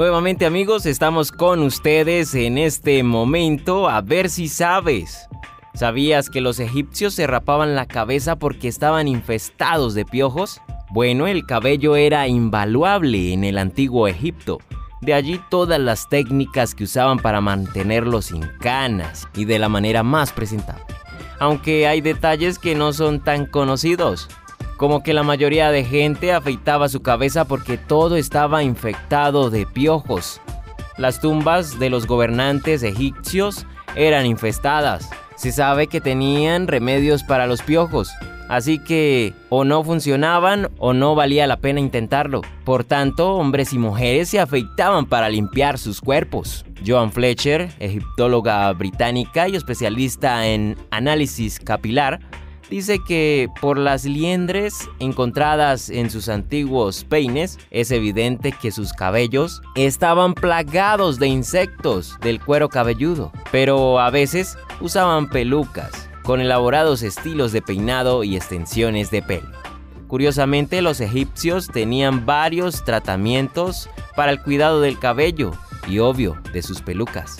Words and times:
Nuevamente 0.00 0.46
amigos, 0.46 0.86
estamos 0.86 1.30
con 1.30 1.62
ustedes 1.62 2.34
en 2.34 2.56
este 2.56 3.02
momento 3.02 3.86
a 3.86 4.00
ver 4.00 4.30
si 4.30 4.48
sabes. 4.48 5.28
¿Sabías 5.74 6.30
que 6.30 6.40
los 6.40 6.58
egipcios 6.58 7.12
se 7.12 7.26
rapaban 7.26 7.74
la 7.74 7.84
cabeza 7.84 8.36
porque 8.36 8.66
estaban 8.66 9.08
infestados 9.08 9.92
de 9.92 10.06
piojos? 10.06 10.62
Bueno, 10.88 11.26
el 11.26 11.44
cabello 11.44 11.96
era 11.96 12.26
invaluable 12.28 13.34
en 13.34 13.44
el 13.44 13.58
antiguo 13.58 14.08
Egipto. 14.08 14.56
De 15.02 15.12
allí 15.12 15.38
todas 15.50 15.78
las 15.78 16.08
técnicas 16.08 16.74
que 16.74 16.84
usaban 16.84 17.18
para 17.18 17.42
mantenerlo 17.42 18.22
sin 18.22 18.48
canas 18.58 19.28
y 19.36 19.44
de 19.44 19.58
la 19.58 19.68
manera 19.68 20.02
más 20.02 20.32
presentable. 20.32 20.82
Aunque 21.40 21.86
hay 21.86 22.00
detalles 22.00 22.58
que 22.58 22.74
no 22.74 22.94
son 22.94 23.20
tan 23.20 23.44
conocidos, 23.44 24.30
como 24.80 25.02
que 25.02 25.12
la 25.12 25.22
mayoría 25.22 25.70
de 25.70 25.84
gente 25.84 26.32
afeitaba 26.32 26.88
su 26.88 27.02
cabeza 27.02 27.44
porque 27.44 27.76
todo 27.76 28.16
estaba 28.16 28.62
infectado 28.62 29.50
de 29.50 29.66
piojos. 29.66 30.40
Las 30.96 31.20
tumbas 31.20 31.78
de 31.78 31.90
los 31.90 32.06
gobernantes 32.06 32.82
egipcios 32.82 33.66
eran 33.94 34.24
infestadas 34.24 35.10
se 35.40 35.52
sabe 35.52 35.86
que 35.86 36.02
tenían 36.02 36.66
remedios 36.66 37.24
para 37.24 37.46
los 37.46 37.62
piojos, 37.62 38.12
así 38.50 38.78
que 38.78 39.32
o 39.48 39.64
no 39.64 39.82
funcionaban 39.82 40.68
o 40.76 40.92
no 40.92 41.14
valía 41.14 41.46
la 41.46 41.56
pena 41.56 41.80
intentarlo. 41.80 42.42
Por 42.62 42.84
tanto, 42.84 43.36
hombres 43.36 43.72
y 43.72 43.78
mujeres 43.78 44.28
se 44.28 44.38
afeitaban 44.38 45.06
para 45.06 45.30
limpiar 45.30 45.78
sus 45.78 46.02
cuerpos. 46.02 46.66
Joan 46.86 47.10
Fletcher, 47.10 47.70
egiptóloga 47.78 48.70
británica 48.74 49.48
y 49.48 49.56
especialista 49.56 50.46
en 50.46 50.76
análisis 50.90 51.58
capilar, 51.58 52.20
dice 52.70 53.00
que 53.00 53.50
por 53.60 53.76
las 53.76 54.04
liendres 54.04 54.88
encontradas 55.00 55.90
en 55.90 56.08
sus 56.08 56.28
antiguos 56.28 57.04
peines 57.04 57.58
es 57.70 57.90
evidente 57.90 58.52
que 58.52 58.70
sus 58.70 58.92
cabellos 58.92 59.60
estaban 59.74 60.34
plagados 60.34 61.18
de 61.18 61.26
insectos 61.26 62.16
del 62.22 62.40
cuero 62.40 62.68
cabelludo, 62.68 63.32
pero 63.50 63.98
a 63.98 64.10
veces 64.10 64.56
usaban 64.80 65.28
pelucas 65.28 66.08
con 66.22 66.40
elaborados 66.40 67.02
estilos 67.02 67.50
de 67.52 67.60
peinado 67.60 68.22
y 68.22 68.36
extensiones 68.36 69.10
de 69.10 69.22
pelo. 69.22 69.50
Curiosamente, 70.06 70.82
los 70.82 71.00
egipcios 71.00 71.68
tenían 71.68 72.26
varios 72.26 72.84
tratamientos 72.84 73.88
para 74.16 74.32
el 74.32 74.42
cuidado 74.42 74.80
del 74.80 74.98
cabello 74.98 75.52
y 75.88 75.98
obvio 75.98 76.36
de 76.52 76.62
sus 76.62 76.82
pelucas. 76.82 77.38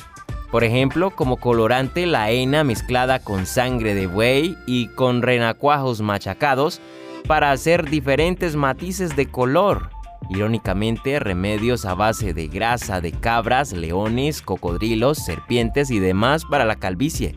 Por 0.51 0.65
ejemplo, 0.65 1.11
como 1.11 1.37
colorante 1.37 2.07
la 2.07 2.31
hena 2.31 2.65
mezclada 2.65 3.21
con 3.21 3.47
sangre 3.47 3.95
de 3.95 4.07
buey 4.07 4.59
y 4.67 4.89
con 4.89 5.23
renacuajos 5.23 6.01
machacados 6.01 6.81
para 7.29 7.53
hacer 7.53 7.89
diferentes 7.89 8.57
matices 8.57 9.15
de 9.15 9.27
color. 9.27 9.91
Irónicamente, 10.29 11.19
remedios 11.21 11.85
a 11.85 11.95
base 11.95 12.35
de 12.35 12.49
grasa 12.49 13.01
de 13.01 13.13
cabras, 13.13 13.73
leones, 13.73 14.43
cocodrilos, 14.43 15.19
serpientes 15.19 15.91
y 15.91 16.01
demás 16.01 16.45
para 16.45 16.65
la 16.65 16.77
calvicie. 16.77 17.37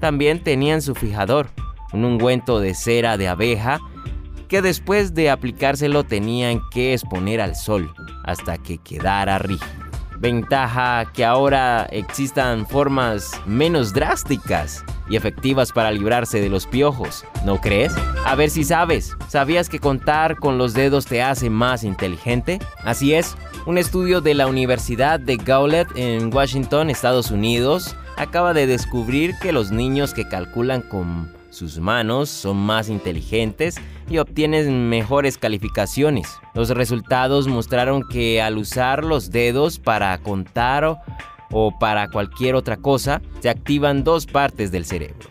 También 0.00 0.42
tenían 0.42 0.82
su 0.82 0.94
fijador, 0.94 1.48
un 1.92 2.04
ungüento 2.04 2.60
de 2.60 2.74
cera 2.74 3.16
de 3.16 3.28
abeja 3.28 3.80
que 4.48 4.62
después 4.62 5.14
de 5.14 5.30
aplicárselo 5.30 6.04
tenían 6.04 6.60
que 6.70 6.92
exponer 6.94 7.40
al 7.40 7.56
sol 7.56 7.92
hasta 8.24 8.58
que 8.58 8.78
quedara 8.78 9.38
rígido. 9.38 9.85
Ventaja 10.18 11.04
que 11.12 11.24
ahora 11.24 11.86
existan 11.90 12.66
formas 12.66 13.40
menos 13.44 13.92
drásticas 13.92 14.84
y 15.08 15.16
efectivas 15.16 15.72
para 15.72 15.90
librarse 15.90 16.40
de 16.40 16.48
los 16.48 16.66
piojos, 16.66 17.24
¿no 17.44 17.60
crees? 17.60 17.94
A 18.24 18.34
ver 18.34 18.50
si 18.50 18.64
sabes, 18.64 19.16
¿sabías 19.28 19.68
que 19.68 19.78
contar 19.78 20.36
con 20.36 20.58
los 20.58 20.74
dedos 20.74 21.06
te 21.06 21.22
hace 21.22 21.50
más 21.50 21.84
inteligente? 21.84 22.58
Así 22.82 23.14
es, 23.14 23.36
un 23.66 23.78
estudio 23.78 24.20
de 24.20 24.34
la 24.34 24.46
Universidad 24.46 25.20
de 25.20 25.36
Gaulet 25.36 25.88
en 25.96 26.34
Washington, 26.34 26.90
Estados 26.90 27.30
Unidos, 27.30 27.94
acaba 28.16 28.54
de 28.54 28.66
descubrir 28.66 29.34
que 29.40 29.52
los 29.52 29.70
niños 29.70 30.14
que 30.14 30.26
calculan 30.26 30.82
con 30.82 31.30
sus 31.56 31.78
manos 31.78 32.28
son 32.28 32.58
más 32.58 32.90
inteligentes 32.90 33.76
y 34.10 34.18
obtienen 34.18 34.90
mejores 34.90 35.38
calificaciones. 35.38 36.28
Los 36.54 36.68
resultados 36.68 37.48
mostraron 37.48 38.02
que 38.06 38.42
al 38.42 38.58
usar 38.58 39.04
los 39.04 39.30
dedos 39.30 39.78
para 39.78 40.16
contar 40.18 40.98
o, 41.50 41.78
para 41.78 42.08
cualquier 42.10 42.54
otra 42.54 42.76
cosa, 42.76 43.22
se 43.40 43.48
activan 43.48 44.04
dos 44.04 44.26
partes 44.26 44.70
del 44.70 44.84
cerebro. 44.84 45.30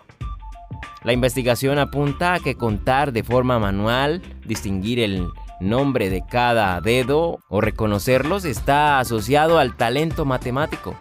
La 1.04 1.14
investigación 1.14 1.78
apunta 1.78 2.34
a 2.34 2.40
que 2.40 2.56
contar 2.56 3.14
de 3.14 3.24
forma 3.24 3.60
manual, 3.60 4.24
distinguir 4.46 5.00
el 5.00 5.28
nombre 5.60 6.10
de 6.10 6.24
cada 6.26 6.82
dedo 6.82 7.38
o 7.48 7.62
reconocerlos 7.62 8.46
está 8.46 9.00
asociado 9.00 9.60
al 9.60 9.78
talento 9.78 10.26
matemático. 10.26 10.96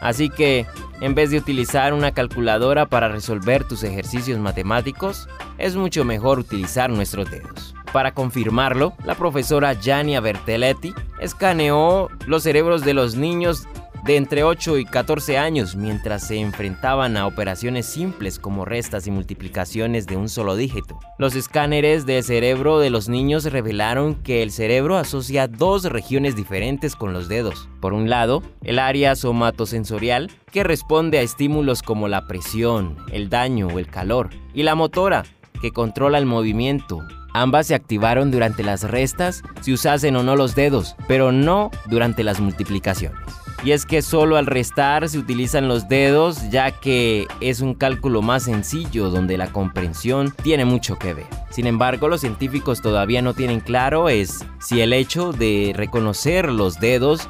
Así 0.00 0.28
que 0.28 0.66
en 1.00 1.14
vez 1.14 1.30
de 1.30 1.38
utilizar 1.38 1.92
una 1.92 2.12
calculadora 2.12 2.86
para 2.86 3.08
resolver 3.08 3.64
tus 3.64 3.82
ejercicios 3.82 4.38
matemáticos, 4.38 5.28
es 5.58 5.76
mucho 5.76 6.04
mejor 6.04 6.38
utilizar 6.38 6.90
nuestros 6.90 7.30
dedos. 7.30 7.74
Para 7.92 8.12
confirmarlo, 8.12 8.94
la 9.04 9.14
profesora 9.14 9.74
Gianni 9.74 10.18
Bertelletti 10.18 10.92
escaneó 11.20 12.08
los 12.26 12.42
cerebros 12.42 12.84
de 12.84 12.94
los 12.94 13.14
niños 13.14 13.68
de 14.04 14.16
entre 14.16 14.44
8 14.44 14.78
y 14.78 14.84
14 14.84 15.38
años 15.38 15.76
mientras 15.76 16.26
se 16.26 16.36
enfrentaban 16.36 17.16
a 17.16 17.26
operaciones 17.26 17.86
simples 17.86 18.38
como 18.38 18.66
restas 18.66 19.06
y 19.06 19.10
multiplicaciones 19.10 20.06
de 20.06 20.16
un 20.16 20.28
solo 20.28 20.56
dígito. 20.56 20.98
Los 21.18 21.34
escáneres 21.34 22.04
de 22.04 22.22
cerebro 22.22 22.80
de 22.80 22.90
los 22.90 23.08
niños 23.08 23.44
revelaron 23.44 24.14
que 24.16 24.42
el 24.42 24.50
cerebro 24.50 24.98
asocia 24.98 25.48
dos 25.48 25.84
regiones 25.84 26.36
diferentes 26.36 26.96
con 26.96 27.14
los 27.14 27.28
dedos. 27.28 27.68
Por 27.80 27.94
un 27.94 28.10
lado, 28.10 28.42
el 28.62 28.78
área 28.78 29.16
somatosensorial, 29.16 30.30
que 30.52 30.64
responde 30.64 31.18
a 31.18 31.22
estímulos 31.22 31.82
como 31.82 32.06
la 32.06 32.26
presión, 32.26 32.96
el 33.10 33.30
daño 33.30 33.68
o 33.68 33.78
el 33.78 33.86
calor, 33.86 34.30
y 34.52 34.64
la 34.64 34.74
motora, 34.74 35.24
que 35.62 35.70
controla 35.70 36.18
el 36.18 36.26
movimiento, 36.26 37.00
Ambas 37.36 37.66
se 37.66 37.74
activaron 37.74 38.30
durante 38.30 38.62
las 38.62 38.84
restas 38.84 39.42
si 39.60 39.72
usasen 39.72 40.14
o 40.14 40.22
no 40.22 40.36
los 40.36 40.54
dedos, 40.54 40.94
pero 41.08 41.32
no 41.32 41.72
durante 41.86 42.22
las 42.22 42.38
multiplicaciones. 42.38 43.18
Y 43.64 43.72
es 43.72 43.86
que 43.86 44.02
solo 44.02 44.36
al 44.36 44.46
restar 44.46 45.08
se 45.08 45.18
utilizan 45.18 45.66
los 45.66 45.88
dedos 45.88 46.48
ya 46.50 46.70
que 46.70 47.26
es 47.40 47.60
un 47.60 47.74
cálculo 47.74 48.22
más 48.22 48.44
sencillo 48.44 49.10
donde 49.10 49.36
la 49.36 49.48
comprensión 49.48 50.32
tiene 50.44 50.64
mucho 50.64 50.96
que 50.96 51.12
ver. 51.12 51.26
Sin 51.50 51.66
embargo, 51.66 52.06
los 52.08 52.20
científicos 52.20 52.80
todavía 52.80 53.20
no 53.20 53.34
tienen 53.34 53.58
claro 53.58 54.08
es 54.08 54.44
si 54.60 54.80
el 54.80 54.92
hecho 54.92 55.32
de 55.32 55.72
reconocer 55.74 56.52
los 56.52 56.78
dedos 56.78 57.28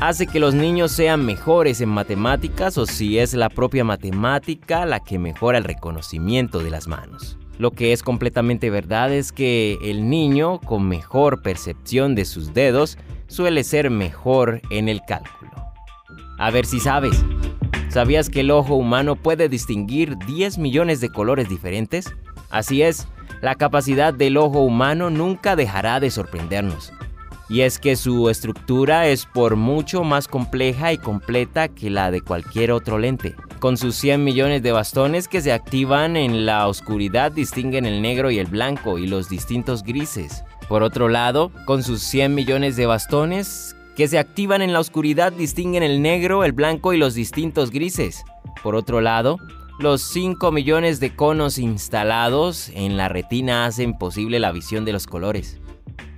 hace 0.00 0.28
que 0.28 0.38
los 0.38 0.54
niños 0.54 0.92
sean 0.92 1.26
mejores 1.26 1.80
en 1.80 1.88
matemáticas 1.88 2.78
o 2.78 2.86
si 2.86 3.18
es 3.18 3.34
la 3.34 3.48
propia 3.48 3.82
matemática 3.82 4.86
la 4.86 5.00
que 5.00 5.18
mejora 5.18 5.58
el 5.58 5.64
reconocimiento 5.64 6.60
de 6.60 6.70
las 6.70 6.86
manos. 6.86 7.39
Lo 7.60 7.72
que 7.72 7.92
es 7.92 8.02
completamente 8.02 8.70
verdad 8.70 9.12
es 9.12 9.32
que 9.32 9.76
el 9.82 10.08
niño 10.08 10.60
con 10.60 10.88
mejor 10.88 11.42
percepción 11.42 12.14
de 12.14 12.24
sus 12.24 12.54
dedos 12.54 12.96
suele 13.26 13.64
ser 13.64 13.90
mejor 13.90 14.62
en 14.70 14.88
el 14.88 15.02
cálculo. 15.06 15.50
A 16.38 16.50
ver 16.50 16.64
si 16.64 16.80
sabes. 16.80 17.22
¿Sabías 17.90 18.30
que 18.30 18.40
el 18.40 18.50
ojo 18.50 18.76
humano 18.76 19.14
puede 19.14 19.50
distinguir 19.50 20.16
10 20.26 20.56
millones 20.56 21.02
de 21.02 21.10
colores 21.10 21.50
diferentes? 21.50 22.10
Así 22.48 22.80
es, 22.80 23.06
la 23.42 23.56
capacidad 23.56 24.14
del 24.14 24.38
ojo 24.38 24.60
humano 24.60 25.10
nunca 25.10 25.54
dejará 25.54 26.00
de 26.00 26.10
sorprendernos. 26.10 26.94
Y 27.50 27.62
es 27.62 27.78
que 27.80 27.96
su 27.96 28.30
estructura 28.30 29.08
es 29.08 29.26
por 29.26 29.56
mucho 29.56 30.04
más 30.04 30.28
compleja 30.28 30.92
y 30.92 30.98
completa 30.98 31.68
que 31.68 31.90
la 31.90 32.12
de 32.12 32.20
cualquier 32.20 32.70
otro 32.70 32.96
lente. 32.96 33.34
Con 33.58 33.76
sus 33.76 33.96
100 33.96 34.22
millones 34.24 34.62
de 34.62 34.72
bastones 34.72 35.28
que 35.28 35.42
se 35.42 35.52
activan 35.52 36.16
en 36.16 36.46
la 36.46 36.68
oscuridad 36.68 37.32
distinguen 37.32 37.84
el 37.84 38.00
negro 38.00 38.30
y 38.30 38.38
el 38.38 38.46
blanco 38.46 38.98
y 38.98 39.06
los 39.08 39.28
distintos 39.28 39.82
grises. 39.82 40.44
Por 40.68 40.84
otro 40.84 41.08
lado, 41.08 41.50
con 41.66 41.82
sus 41.82 42.00
100 42.02 42.34
millones 42.34 42.76
de 42.76 42.86
bastones 42.86 43.76
que 43.96 44.08
se 44.08 44.18
activan 44.18 44.62
en 44.62 44.72
la 44.72 44.80
oscuridad 44.80 45.32
distinguen 45.32 45.82
el 45.82 46.00
negro, 46.00 46.44
el 46.44 46.52
blanco 46.52 46.92
y 46.92 46.98
los 46.98 47.14
distintos 47.14 47.70
grises. 47.70 48.24
Por 48.62 48.76
otro 48.76 49.00
lado, 49.00 49.36
los 49.80 50.02
5 50.02 50.52
millones 50.52 51.00
de 51.00 51.14
conos 51.16 51.58
instalados 51.58 52.70
en 52.70 52.96
la 52.96 53.08
retina 53.08 53.66
hacen 53.66 53.98
posible 53.98 54.38
la 54.38 54.52
visión 54.52 54.84
de 54.84 54.92
los 54.92 55.06
colores. 55.06 55.59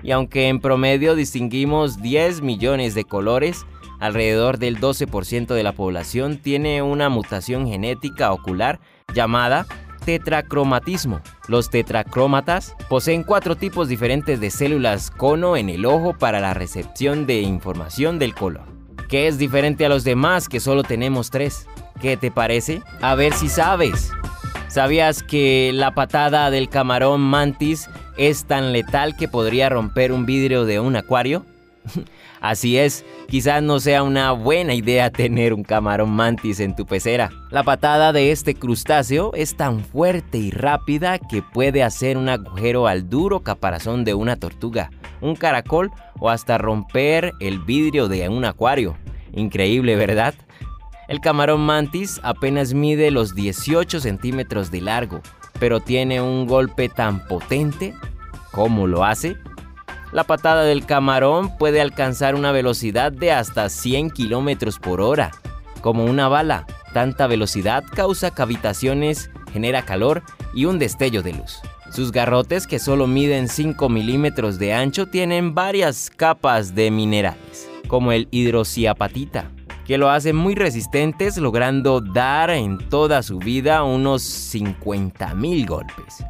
Y 0.03 0.11
aunque 0.11 0.49
en 0.49 0.61
promedio 0.61 1.15
distinguimos 1.15 2.03
10 2.03 2.43
millones 2.43 2.95
de 2.95 3.05
colores, 3.05 3.65
alrededor 4.01 4.59
del 4.59 4.81
12% 4.81 5.55
de 5.55 5.63
la 5.63 5.73
población 5.73 6.39
tiene 6.39 6.83
una 6.83 7.09
mutación 7.09 7.69
genética 7.69 8.33
ocular 8.33 8.81
llamada 9.15 9.67
tetracromatismo. 10.05 11.21
Los 11.49 11.71
tetracrómatas 11.71 12.75
poseen 12.89 13.23
cuatro 13.23 13.57
tipos 13.57 13.89
diferentes 13.89 14.41
de 14.41 14.51
células 14.51 15.11
cono 15.11 15.57
en 15.57 15.69
el 15.69 15.87
ojo 15.87 16.15
para 16.15 16.41
la 16.41 16.55
recepción 16.55 17.27
de 17.27 17.41
información 17.43 18.19
del 18.19 18.35
color, 18.35 18.65
que 19.09 19.29
es 19.29 19.39
diferente 19.39 19.87
a 19.87 19.89
los 19.89 20.05
demás 20.05 20.49
que 20.49 20.61
solo 20.61 20.83
tenemos 20.83 21.31
tres. 21.31 21.67
¿Qué 22.01 22.17
te 22.17 22.31
parece? 22.31 22.83
A 23.01 23.15
ver 23.15 23.33
si 23.33 23.49
sabes. 23.49 24.13
¿Sabías 24.73 25.23
que 25.23 25.71
la 25.75 25.91
patada 25.91 26.51
del 26.51 26.71
camarón 26.71 27.21
mantis 27.21 27.91
es 28.17 28.47
tan 28.47 28.73
letal 28.73 29.15
que 29.19 29.29
podría 29.29 29.69
romper 29.69 30.13
un 30.13 30.25
vidrio 30.25 30.65
de 30.65 30.81
un 30.81 30.97
acuario? 30.97 31.45
Así 32.41 32.79
es, 32.79 33.05
quizás 33.29 33.63
no 33.63 33.81
sea 33.81 34.03
una 34.03 34.33
buena 34.33 34.73
idea 34.73 35.11
tener 35.11 35.53
un 35.53 35.63
camarón 35.63 36.13
mantis 36.13 36.59
en 36.59 36.75
tu 36.75 36.87
pecera. 36.87 37.31
La 37.51 37.65
patada 37.65 38.15
de 38.15 38.33
este 38.33 38.55
crustáceo 38.55 39.33
es 39.35 39.59
tan 39.59 39.85
fuerte 39.85 40.39
y 40.39 40.51
rápida 40.51 41.19
que 41.19 41.43
puede 41.43 41.83
hacer 41.83 42.17
un 42.17 42.31
agujero 42.31 42.87
al 42.87 43.11
duro 43.11 43.41
caparazón 43.41 44.05
de 44.05 44.15
una 44.15 44.37
tortuga, 44.37 44.91
un 45.21 45.37
caracol 45.37 45.91
o 46.19 46.31
hasta 46.31 46.57
romper 46.57 47.35
el 47.41 47.59
vidrio 47.59 48.09
de 48.09 48.27
un 48.31 48.47
acuario. 48.47 48.97
Increíble, 49.35 49.97
¿verdad? 49.97 50.33
El 51.13 51.21
camarón 51.21 51.61
mantis 51.61 52.21
apenas 52.23 52.73
mide 52.73 53.11
los 53.11 53.35
18 53.35 54.01
centímetros 54.01 54.71
de 54.71 54.81
largo, 54.81 55.21
pero 55.61 55.79
tiene 55.79 56.23
un 56.23 56.47
golpe 56.47 56.89
tan 56.89 57.27
potente. 57.29 57.93
¿Cómo 58.51 58.87
lo 58.87 59.05
hace? 59.05 59.37
La 60.11 60.25
patada 60.25 60.63
del 60.63 60.87
camarón 60.87 61.59
puede 61.59 61.83
alcanzar 61.83 62.35
una 62.35 62.51
velocidad 62.51 63.13
de 63.13 63.31
hasta 63.31 63.69
100 63.69 64.09
kilómetros 64.09 64.79
por 64.79 65.03
hora. 65.03 65.33
Como 65.83 66.07
una 66.07 66.29
bala, 66.29 66.65
tanta 66.95 67.27
velocidad 67.27 67.85
causa 67.95 68.31
cavitaciones, 68.31 69.31
genera 69.53 69.83
calor 69.83 70.23
y 70.55 70.65
un 70.65 70.79
destello 70.79 71.23
de 71.23 71.35
luz. 71.35 71.61
Sus 71.91 72.11
garrotes, 72.11 72.67
que 72.67 72.79
solo 72.79 73.07
miden 73.07 73.49
5 73.49 73.91
milímetros 73.91 74.59
de 74.59 74.73
ancho, 74.73 75.05
tienen 75.05 75.55
varias 75.55 76.09
capas 76.09 76.75
de 76.75 76.91
minerales, 76.91 77.69
como 77.87 78.13
el 78.13 78.29
hidrociapatita, 78.31 79.51
que 79.87 79.99
lo 79.99 80.11
hacen 80.11 80.37
muy 80.37 80.55
resistentes, 80.55 81.37
logrando 81.39 82.01
dar 82.01 82.51
en 82.51 82.79
toda 82.89 83.23
su 83.23 83.39
vida 83.39 83.83
unos 83.83 84.23
50.000 84.23 85.67
golpes. 85.67 86.25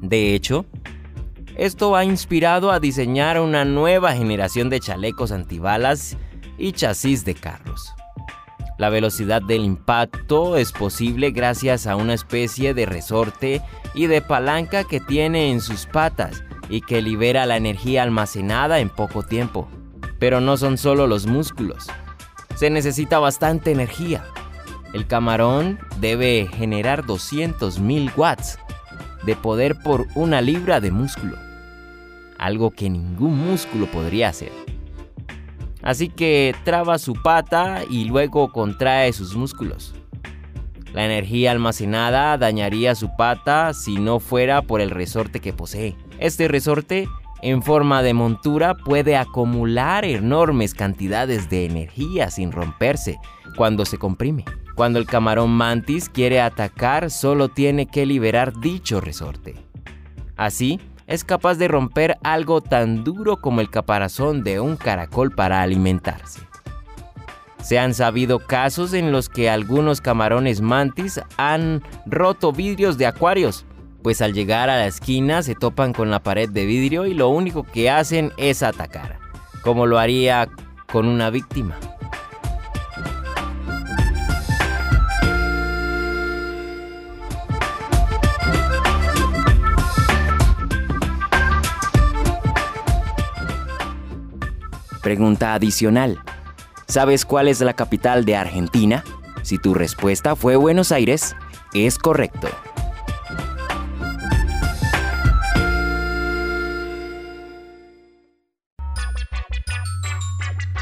De 0.00 0.34
hecho, 0.34 0.64
esto 1.56 1.94
ha 1.94 2.04
inspirado 2.04 2.70
a 2.70 2.80
diseñar 2.80 3.38
una 3.40 3.64
nueva 3.64 4.14
generación 4.14 4.70
de 4.70 4.80
chalecos 4.80 5.32
antibalas 5.32 6.16
y 6.58 6.72
chasis 6.72 7.24
de 7.24 7.34
carros. 7.34 7.94
La 8.78 8.88
velocidad 8.88 9.42
del 9.42 9.64
impacto 9.64 10.56
es 10.56 10.72
posible 10.72 11.30
gracias 11.30 11.86
a 11.86 11.94
una 11.94 12.14
especie 12.14 12.74
de 12.74 12.86
resorte 12.86 13.62
y 13.94 14.06
de 14.06 14.22
palanca 14.22 14.84
que 14.84 14.98
tiene 14.98 15.50
en 15.52 15.60
sus 15.60 15.86
patas 15.86 16.42
y 16.68 16.80
que 16.80 17.02
libera 17.02 17.44
la 17.46 17.58
energía 17.58 18.02
almacenada 18.02 18.80
en 18.80 18.88
poco 18.88 19.22
tiempo. 19.22 19.68
Pero 20.18 20.40
no 20.40 20.56
son 20.56 20.78
solo 20.78 21.06
los 21.06 21.26
músculos. 21.26 21.86
Se 22.62 22.70
necesita 22.70 23.18
bastante 23.18 23.72
energía. 23.72 24.22
El 24.92 25.08
camarón 25.08 25.80
debe 25.98 26.48
generar 26.54 27.04
200.000 27.04 28.12
watts 28.16 28.56
de 29.26 29.34
poder 29.34 29.74
por 29.82 30.06
una 30.14 30.40
libra 30.40 30.78
de 30.78 30.92
músculo, 30.92 31.36
algo 32.38 32.70
que 32.70 32.88
ningún 32.88 33.36
músculo 33.36 33.86
podría 33.86 34.28
hacer. 34.28 34.52
Así 35.82 36.08
que 36.08 36.54
traba 36.62 37.00
su 37.00 37.14
pata 37.14 37.80
y 37.90 38.04
luego 38.04 38.52
contrae 38.52 39.12
sus 39.12 39.34
músculos. 39.34 39.92
La 40.92 41.04
energía 41.04 41.50
almacenada 41.50 42.38
dañaría 42.38 42.94
su 42.94 43.16
pata 43.16 43.74
si 43.74 43.96
no 43.96 44.20
fuera 44.20 44.62
por 44.62 44.80
el 44.80 44.90
resorte 44.90 45.40
que 45.40 45.52
posee. 45.52 45.96
Este 46.20 46.46
resorte, 46.46 47.08
en 47.42 47.62
forma 47.62 48.02
de 48.02 48.14
montura, 48.14 48.76
puede 48.76 49.16
acumular 49.16 50.04
enormes 50.04 50.74
cantidades 50.74 51.50
de 51.50 51.66
energía 51.66 52.30
sin 52.30 52.52
romperse 52.52 53.18
cuando 53.56 53.84
se 53.84 53.98
comprime. 53.98 54.44
Cuando 54.76 54.98
el 54.98 55.06
camarón 55.06 55.50
mantis 55.50 56.08
quiere 56.08 56.40
atacar, 56.40 57.10
solo 57.10 57.48
tiene 57.48 57.86
que 57.86 58.06
liberar 58.06 58.58
dicho 58.60 59.00
resorte. 59.00 59.56
Así, 60.36 60.80
es 61.06 61.24
capaz 61.24 61.56
de 61.56 61.68
romper 61.68 62.16
algo 62.22 62.60
tan 62.60 63.04
duro 63.04 63.36
como 63.36 63.60
el 63.60 63.68
caparazón 63.68 64.44
de 64.44 64.60
un 64.60 64.76
caracol 64.76 65.30
para 65.32 65.60
alimentarse. 65.60 66.40
Se 67.60 67.78
han 67.78 67.92
sabido 67.94 68.38
casos 68.40 68.92
en 68.92 69.12
los 69.12 69.28
que 69.28 69.50
algunos 69.50 70.00
camarones 70.00 70.60
mantis 70.60 71.20
han 71.36 71.82
roto 72.06 72.52
vidrios 72.52 72.98
de 72.98 73.06
acuarios, 73.06 73.66
pues 74.02 74.20
al 74.20 74.32
llegar 74.32 74.68
a 74.68 74.76
la 74.76 74.86
esquina 74.86 75.42
se 75.42 75.54
topan 75.54 75.92
con 75.92 76.10
la 76.10 76.22
pared 76.22 76.48
de 76.48 76.66
vidrio 76.66 77.06
y 77.06 77.14
lo 77.14 77.28
único 77.28 77.62
que 77.62 77.90
hacen 77.90 78.32
es 78.36 78.62
atacar, 78.62 79.18
como 79.62 79.86
lo 79.86 79.98
haría 79.98 80.48
con 80.90 81.06
una 81.06 81.30
víctima. 81.30 81.76
Pregunta 95.02 95.54
adicional. 95.54 96.20
¿Sabes 96.86 97.24
cuál 97.24 97.48
es 97.48 97.60
la 97.60 97.72
capital 97.72 98.24
de 98.24 98.36
Argentina? 98.36 99.02
Si 99.42 99.58
tu 99.58 99.74
respuesta 99.74 100.36
fue 100.36 100.54
Buenos 100.54 100.92
Aires, 100.92 101.34
es 101.74 101.98
correcto. 101.98 102.48